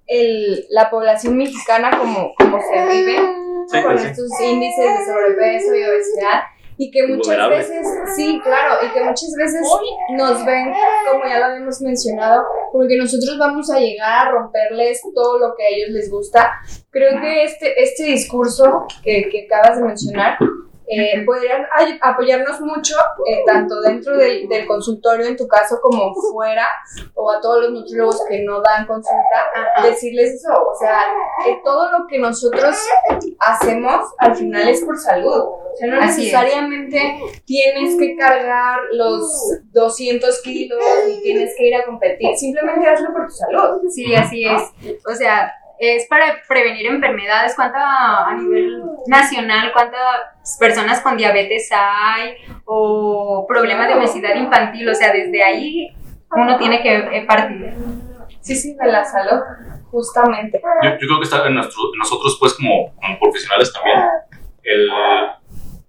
[0.06, 3.18] el, la población mexicana como, como se vive,
[3.66, 4.06] Sí, con sí.
[4.08, 6.42] estos índices de sobrepeso y obesidad,
[6.76, 9.66] y que muchas veces, sí, claro, y que muchas veces
[10.10, 10.72] nos ven,
[11.10, 15.54] como ya lo habíamos mencionado, como que nosotros vamos a llegar a romperles todo lo
[15.54, 16.52] que a ellos les gusta.
[16.90, 20.38] Creo que este, este discurso que, que acabas de mencionar
[20.86, 21.66] eh, podrían
[22.00, 22.94] apoyarnos mucho,
[23.26, 26.66] eh, tanto dentro del, del consultorio, en tu caso, como fuera,
[27.14, 29.50] o a todos los nutriólogos que no dan consulta,
[29.82, 31.00] decirles eso, o sea,
[31.44, 32.76] que todo lo que nosotros
[33.38, 35.42] hacemos al final es por salud.
[35.74, 36.16] O sea, no Así es.
[36.18, 43.12] necesariamente tienes que cargar los 200 kilos y tienes que ir a competir, simplemente hazlo
[43.12, 43.80] por tu salud.
[43.90, 44.62] Sí, así es.
[45.10, 47.54] O sea, es para prevenir enfermedades.
[47.56, 52.36] ¿Cuánta a nivel nacional, cuántas personas con diabetes hay?
[52.64, 54.88] O problemas de obesidad infantil.
[54.88, 55.88] O sea, desde ahí
[56.30, 57.74] uno tiene que eh, partir.
[58.40, 59.40] Sí, sí, de la salud,
[59.90, 60.60] justamente.
[60.82, 64.00] Yo, yo creo que está en, nuestro- nosotros, pues, como, como profesionales también,
[64.64, 64.88] el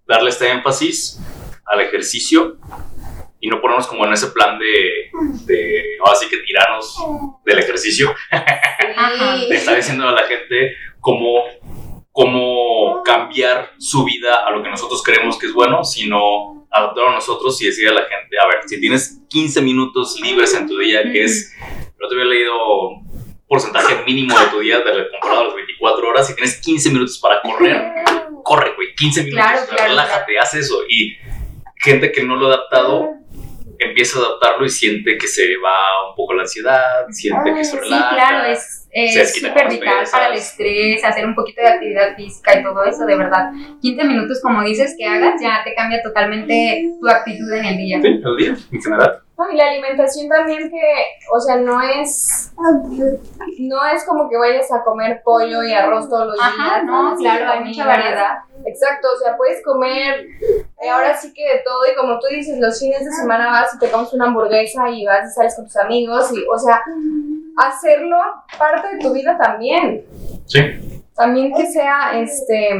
[0.08, 1.20] darle este énfasis
[1.66, 2.58] al ejercicio
[3.46, 5.12] y no ponernos como en ese plan de,
[5.46, 6.98] de ahora sí que tirarnos
[7.46, 9.38] del ejercicio, Ajá.
[9.38, 11.44] de estar diciendo a la gente cómo,
[12.12, 17.14] cómo cambiar su vida a lo que nosotros creemos que es bueno, sino adaptarlo a
[17.14, 20.80] nosotros y decir a la gente, a ver, si tienes 15 minutos libres en tu
[20.80, 21.56] día, que es,
[22.00, 22.52] no te había leído
[23.48, 27.20] porcentaje mínimo de tu día de comparado a las 24 horas, si tienes 15 minutos
[27.20, 27.94] para correr,
[28.44, 30.80] corre, güey, 15 minutos, Claro, claro, relájate, haz eso.
[30.90, 31.16] Y
[31.86, 33.10] gente que no lo ha adaptado
[33.78, 37.72] empieza a adaptarlo y siente que se va un poco la ansiedad, siente que se
[37.72, 38.10] Sí, relaja.
[38.16, 38.88] claro, es
[39.36, 40.12] súper vital pesas.
[40.12, 43.52] para el estrés, hacer un poquito de actividad física y todo eso, de verdad.
[43.82, 48.02] 15 minutos, como dices, que hagas, ya te cambia totalmente tu actitud en el día.
[48.02, 49.20] Sí, el día, en general.
[49.38, 52.54] Ah, No, y la alimentación también que, o sea, no es,
[53.60, 56.50] no es como que vayas a comer pollo y arroz todos los días.
[56.58, 58.38] Ajá, no, claro, hay mucha variedad.
[58.66, 60.26] Exacto, o sea, puedes comer
[60.82, 63.74] eh, ahora sí que de todo y como tú dices, los fines de semana vas
[63.76, 66.82] y te comes una hamburguesa y vas y sales con tus amigos y, o sea,
[67.58, 68.18] hacerlo
[68.58, 70.06] parte de tu vida también.
[70.46, 71.05] Sí.
[71.16, 72.72] También que sea, este,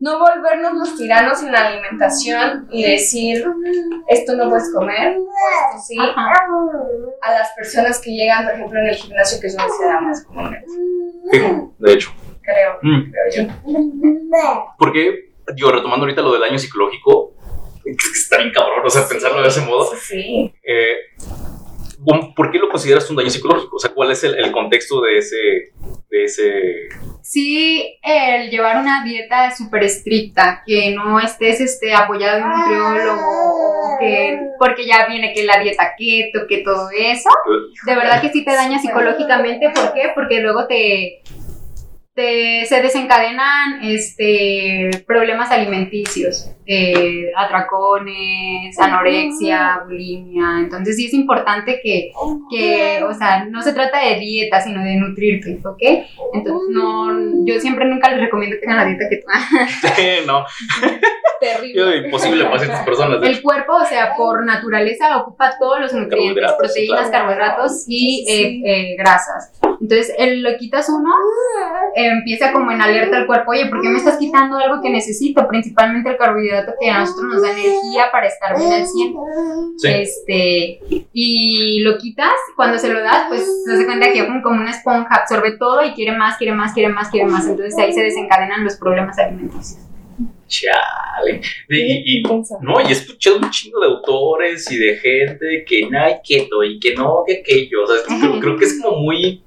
[0.00, 3.44] no volvernos los tiranos en la alimentación y decir,
[4.08, 6.32] esto no puedes comer, esto sí, Ajá.
[7.22, 10.00] a las personas que llegan, por ejemplo, en el gimnasio, que es donde se da
[10.00, 10.66] más comúnmente,
[11.30, 12.10] Fijo, de hecho.
[12.42, 13.12] creo, Mm.
[13.12, 13.52] creo yo.
[14.78, 17.34] Porque, digo, retomando ahorita lo del daño psicológico,
[17.84, 19.84] que está bien cabrón, o sea, pensarlo de ese modo.
[19.94, 20.54] Sí, sí.
[20.64, 20.96] Eh,
[22.04, 23.76] ¿cómo- ¿Por qué lo consideras un daño psicológico?
[23.76, 25.36] O sea, ¿cuál es el, el contexto de ese,
[26.10, 26.88] de ese...
[27.22, 33.22] Sí, el llevar una dieta súper estricta, que no estés este, apoyado de un nutriólogo,
[33.22, 37.30] o que, porque ya viene que la dieta keto, que todo eso,
[37.86, 39.70] de verdad que sí te daña psicológicamente.
[39.70, 40.10] ¿Por qué?
[40.14, 41.22] Porque luego te,
[42.14, 50.60] te se desencadenan este, problemas alimenticios, eh, atracones, anorexia, bulimia.
[50.60, 52.12] Entonces sí es importante que,
[52.50, 55.82] que, o sea, no se trata de dieta, sino de nutrirte, ¿ok?
[56.34, 59.22] Entonces no, yo siempre nunca les recomiendo que hagan la dieta que
[60.26, 60.44] no,
[61.42, 62.06] Terrible.
[62.06, 63.18] imposible para ciertas personas.
[63.22, 67.26] El cuerpo, o sea, por naturaleza ocupa todos los nutrientes, proteínas, claro.
[67.26, 69.52] carbohidratos y eh, eh, grasas.
[69.80, 71.10] Entonces, el, lo quitas uno,
[71.96, 74.90] eh, empieza como en alerta el cuerpo, oye, ¿por qué me estás quitando algo que
[74.90, 75.48] necesito?
[75.48, 79.14] Principalmente el carbohidrato que a nosotros nos da energía para estar bien al 100.
[79.78, 79.88] Sí.
[79.88, 80.80] Este,
[81.12, 84.70] y lo quitas, cuando se lo das, pues se hace cuenta que como, como una
[84.70, 87.46] esponja, absorbe todo y quiere más, quiere más, quiere más, quiere más.
[87.46, 89.80] Entonces ahí se desencadenan los problemas alimenticios.
[90.46, 91.40] Chale.
[91.70, 92.22] Y, y-
[92.60, 96.62] no, y he escuchado un chingo de autores y de gente que no hay keto
[96.62, 97.84] y que no, que aquello.
[97.84, 99.42] O sea, creo, creo que es como muy.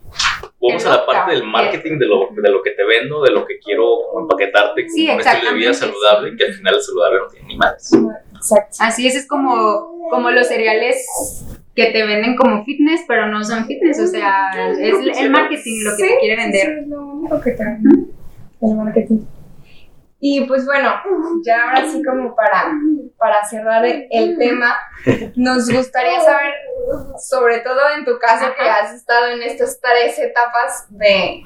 [0.67, 3.45] Vamos a la parte del marketing de lo, de lo que te vendo, de lo
[3.45, 6.82] que quiero como empaquetarte como Sí, un estilo de vida saludable, que al final el
[6.82, 7.91] saludable no tiene ni madres.
[8.36, 8.78] Exacto.
[8.80, 11.06] Así es, es como, como los cereales
[11.75, 14.49] que te venden como fitness, pero no son fitness, o sea,
[14.80, 16.65] es el marketing lo que te quiere vender.
[16.65, 19.19] Sí, es lo único que te el marketing.
[20.19, 20.93] Y pues bueno,
[21.45, 22.71] ya ahora sí como para,
[23.17, 24.78] para cerrar el, el tema,
[25.36, 26.54] nos gustaría saber,
[27.19, 31.41] sobre todo en tu caso que has estado en estas tres etapas de,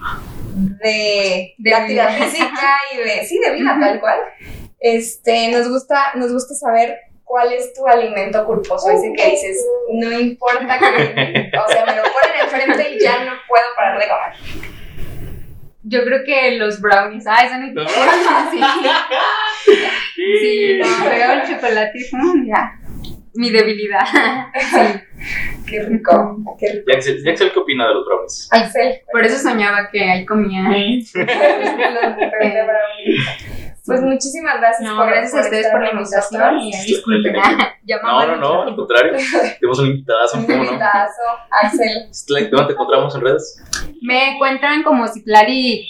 [0.83, 2.25] de, De actividad vida.
[2.25, 4.19] física y de, sí, de vida tal cual,
[4.79, 10.11] este, nos gusta, nos gusta saber cuál es tu alimento culposo, ese que dices, no
[10.19, 14.69] importa que, o sea, me lo ponen enfrente y ya no puedo parar de comer.
[15.89, 17.97] Yo creo que los brownies, ay, son ¿Los sí.
[20.15, 22.79] Sí, no, veo el chocolate y mm, ya,
[23.33, 24.05] mi debilidad.
[24.53, 25.01] Sí.
[25.67, 26.91] Qué rico, qué rico.
[26.91, 28.47] Yaxel, Yaxel, ¿qué opina de los brownies?
[28.51, 29.01] Axel.
[29.11, 30.69] Por eso soñaba que ahí comía.
[33.89, 34.89] Pues muchísimas gracias.
[34.89, 37.35] No, por- gracias a ustedes por la invitación y disculpen.
[38.03, 39.13] No, no, no, al contrario.
[39.59, 42.49] Tenemos un invitadazo, Un invitazo, Axel.
[42.51, 43.63] ¿Dónde te encontramos en redes?
[44.03, 45.87] Me encuentran como Citlari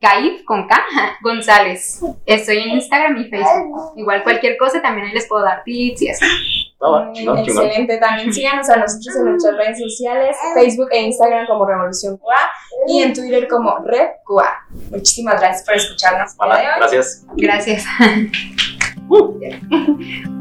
[0.00, 0.84] Caif con K
[1.22, 2.00] González.
[2.26, 3.92] Estoy en Instagram y Facebook.
[3.96, 6.26] Igual cualquier cosa también ahí les puedo dar tips y así.
[6.78, 7.38] Chingón, chingón.
[7.38, 7.98] Excelente.
[7.98, 12.36] También síganos a nosotros en nuestras redes sociales, Facebook e Instagram como Revolución QA
[12.88, 14.66] y en Twitter como Red QA.
[14.90, 16.32] Muchísimas gracias por escucharnos.
[16.38, 17.24] Hola, gracias.
[17.36, 17.84] Gracias.
[19.08, 19.38] Uh.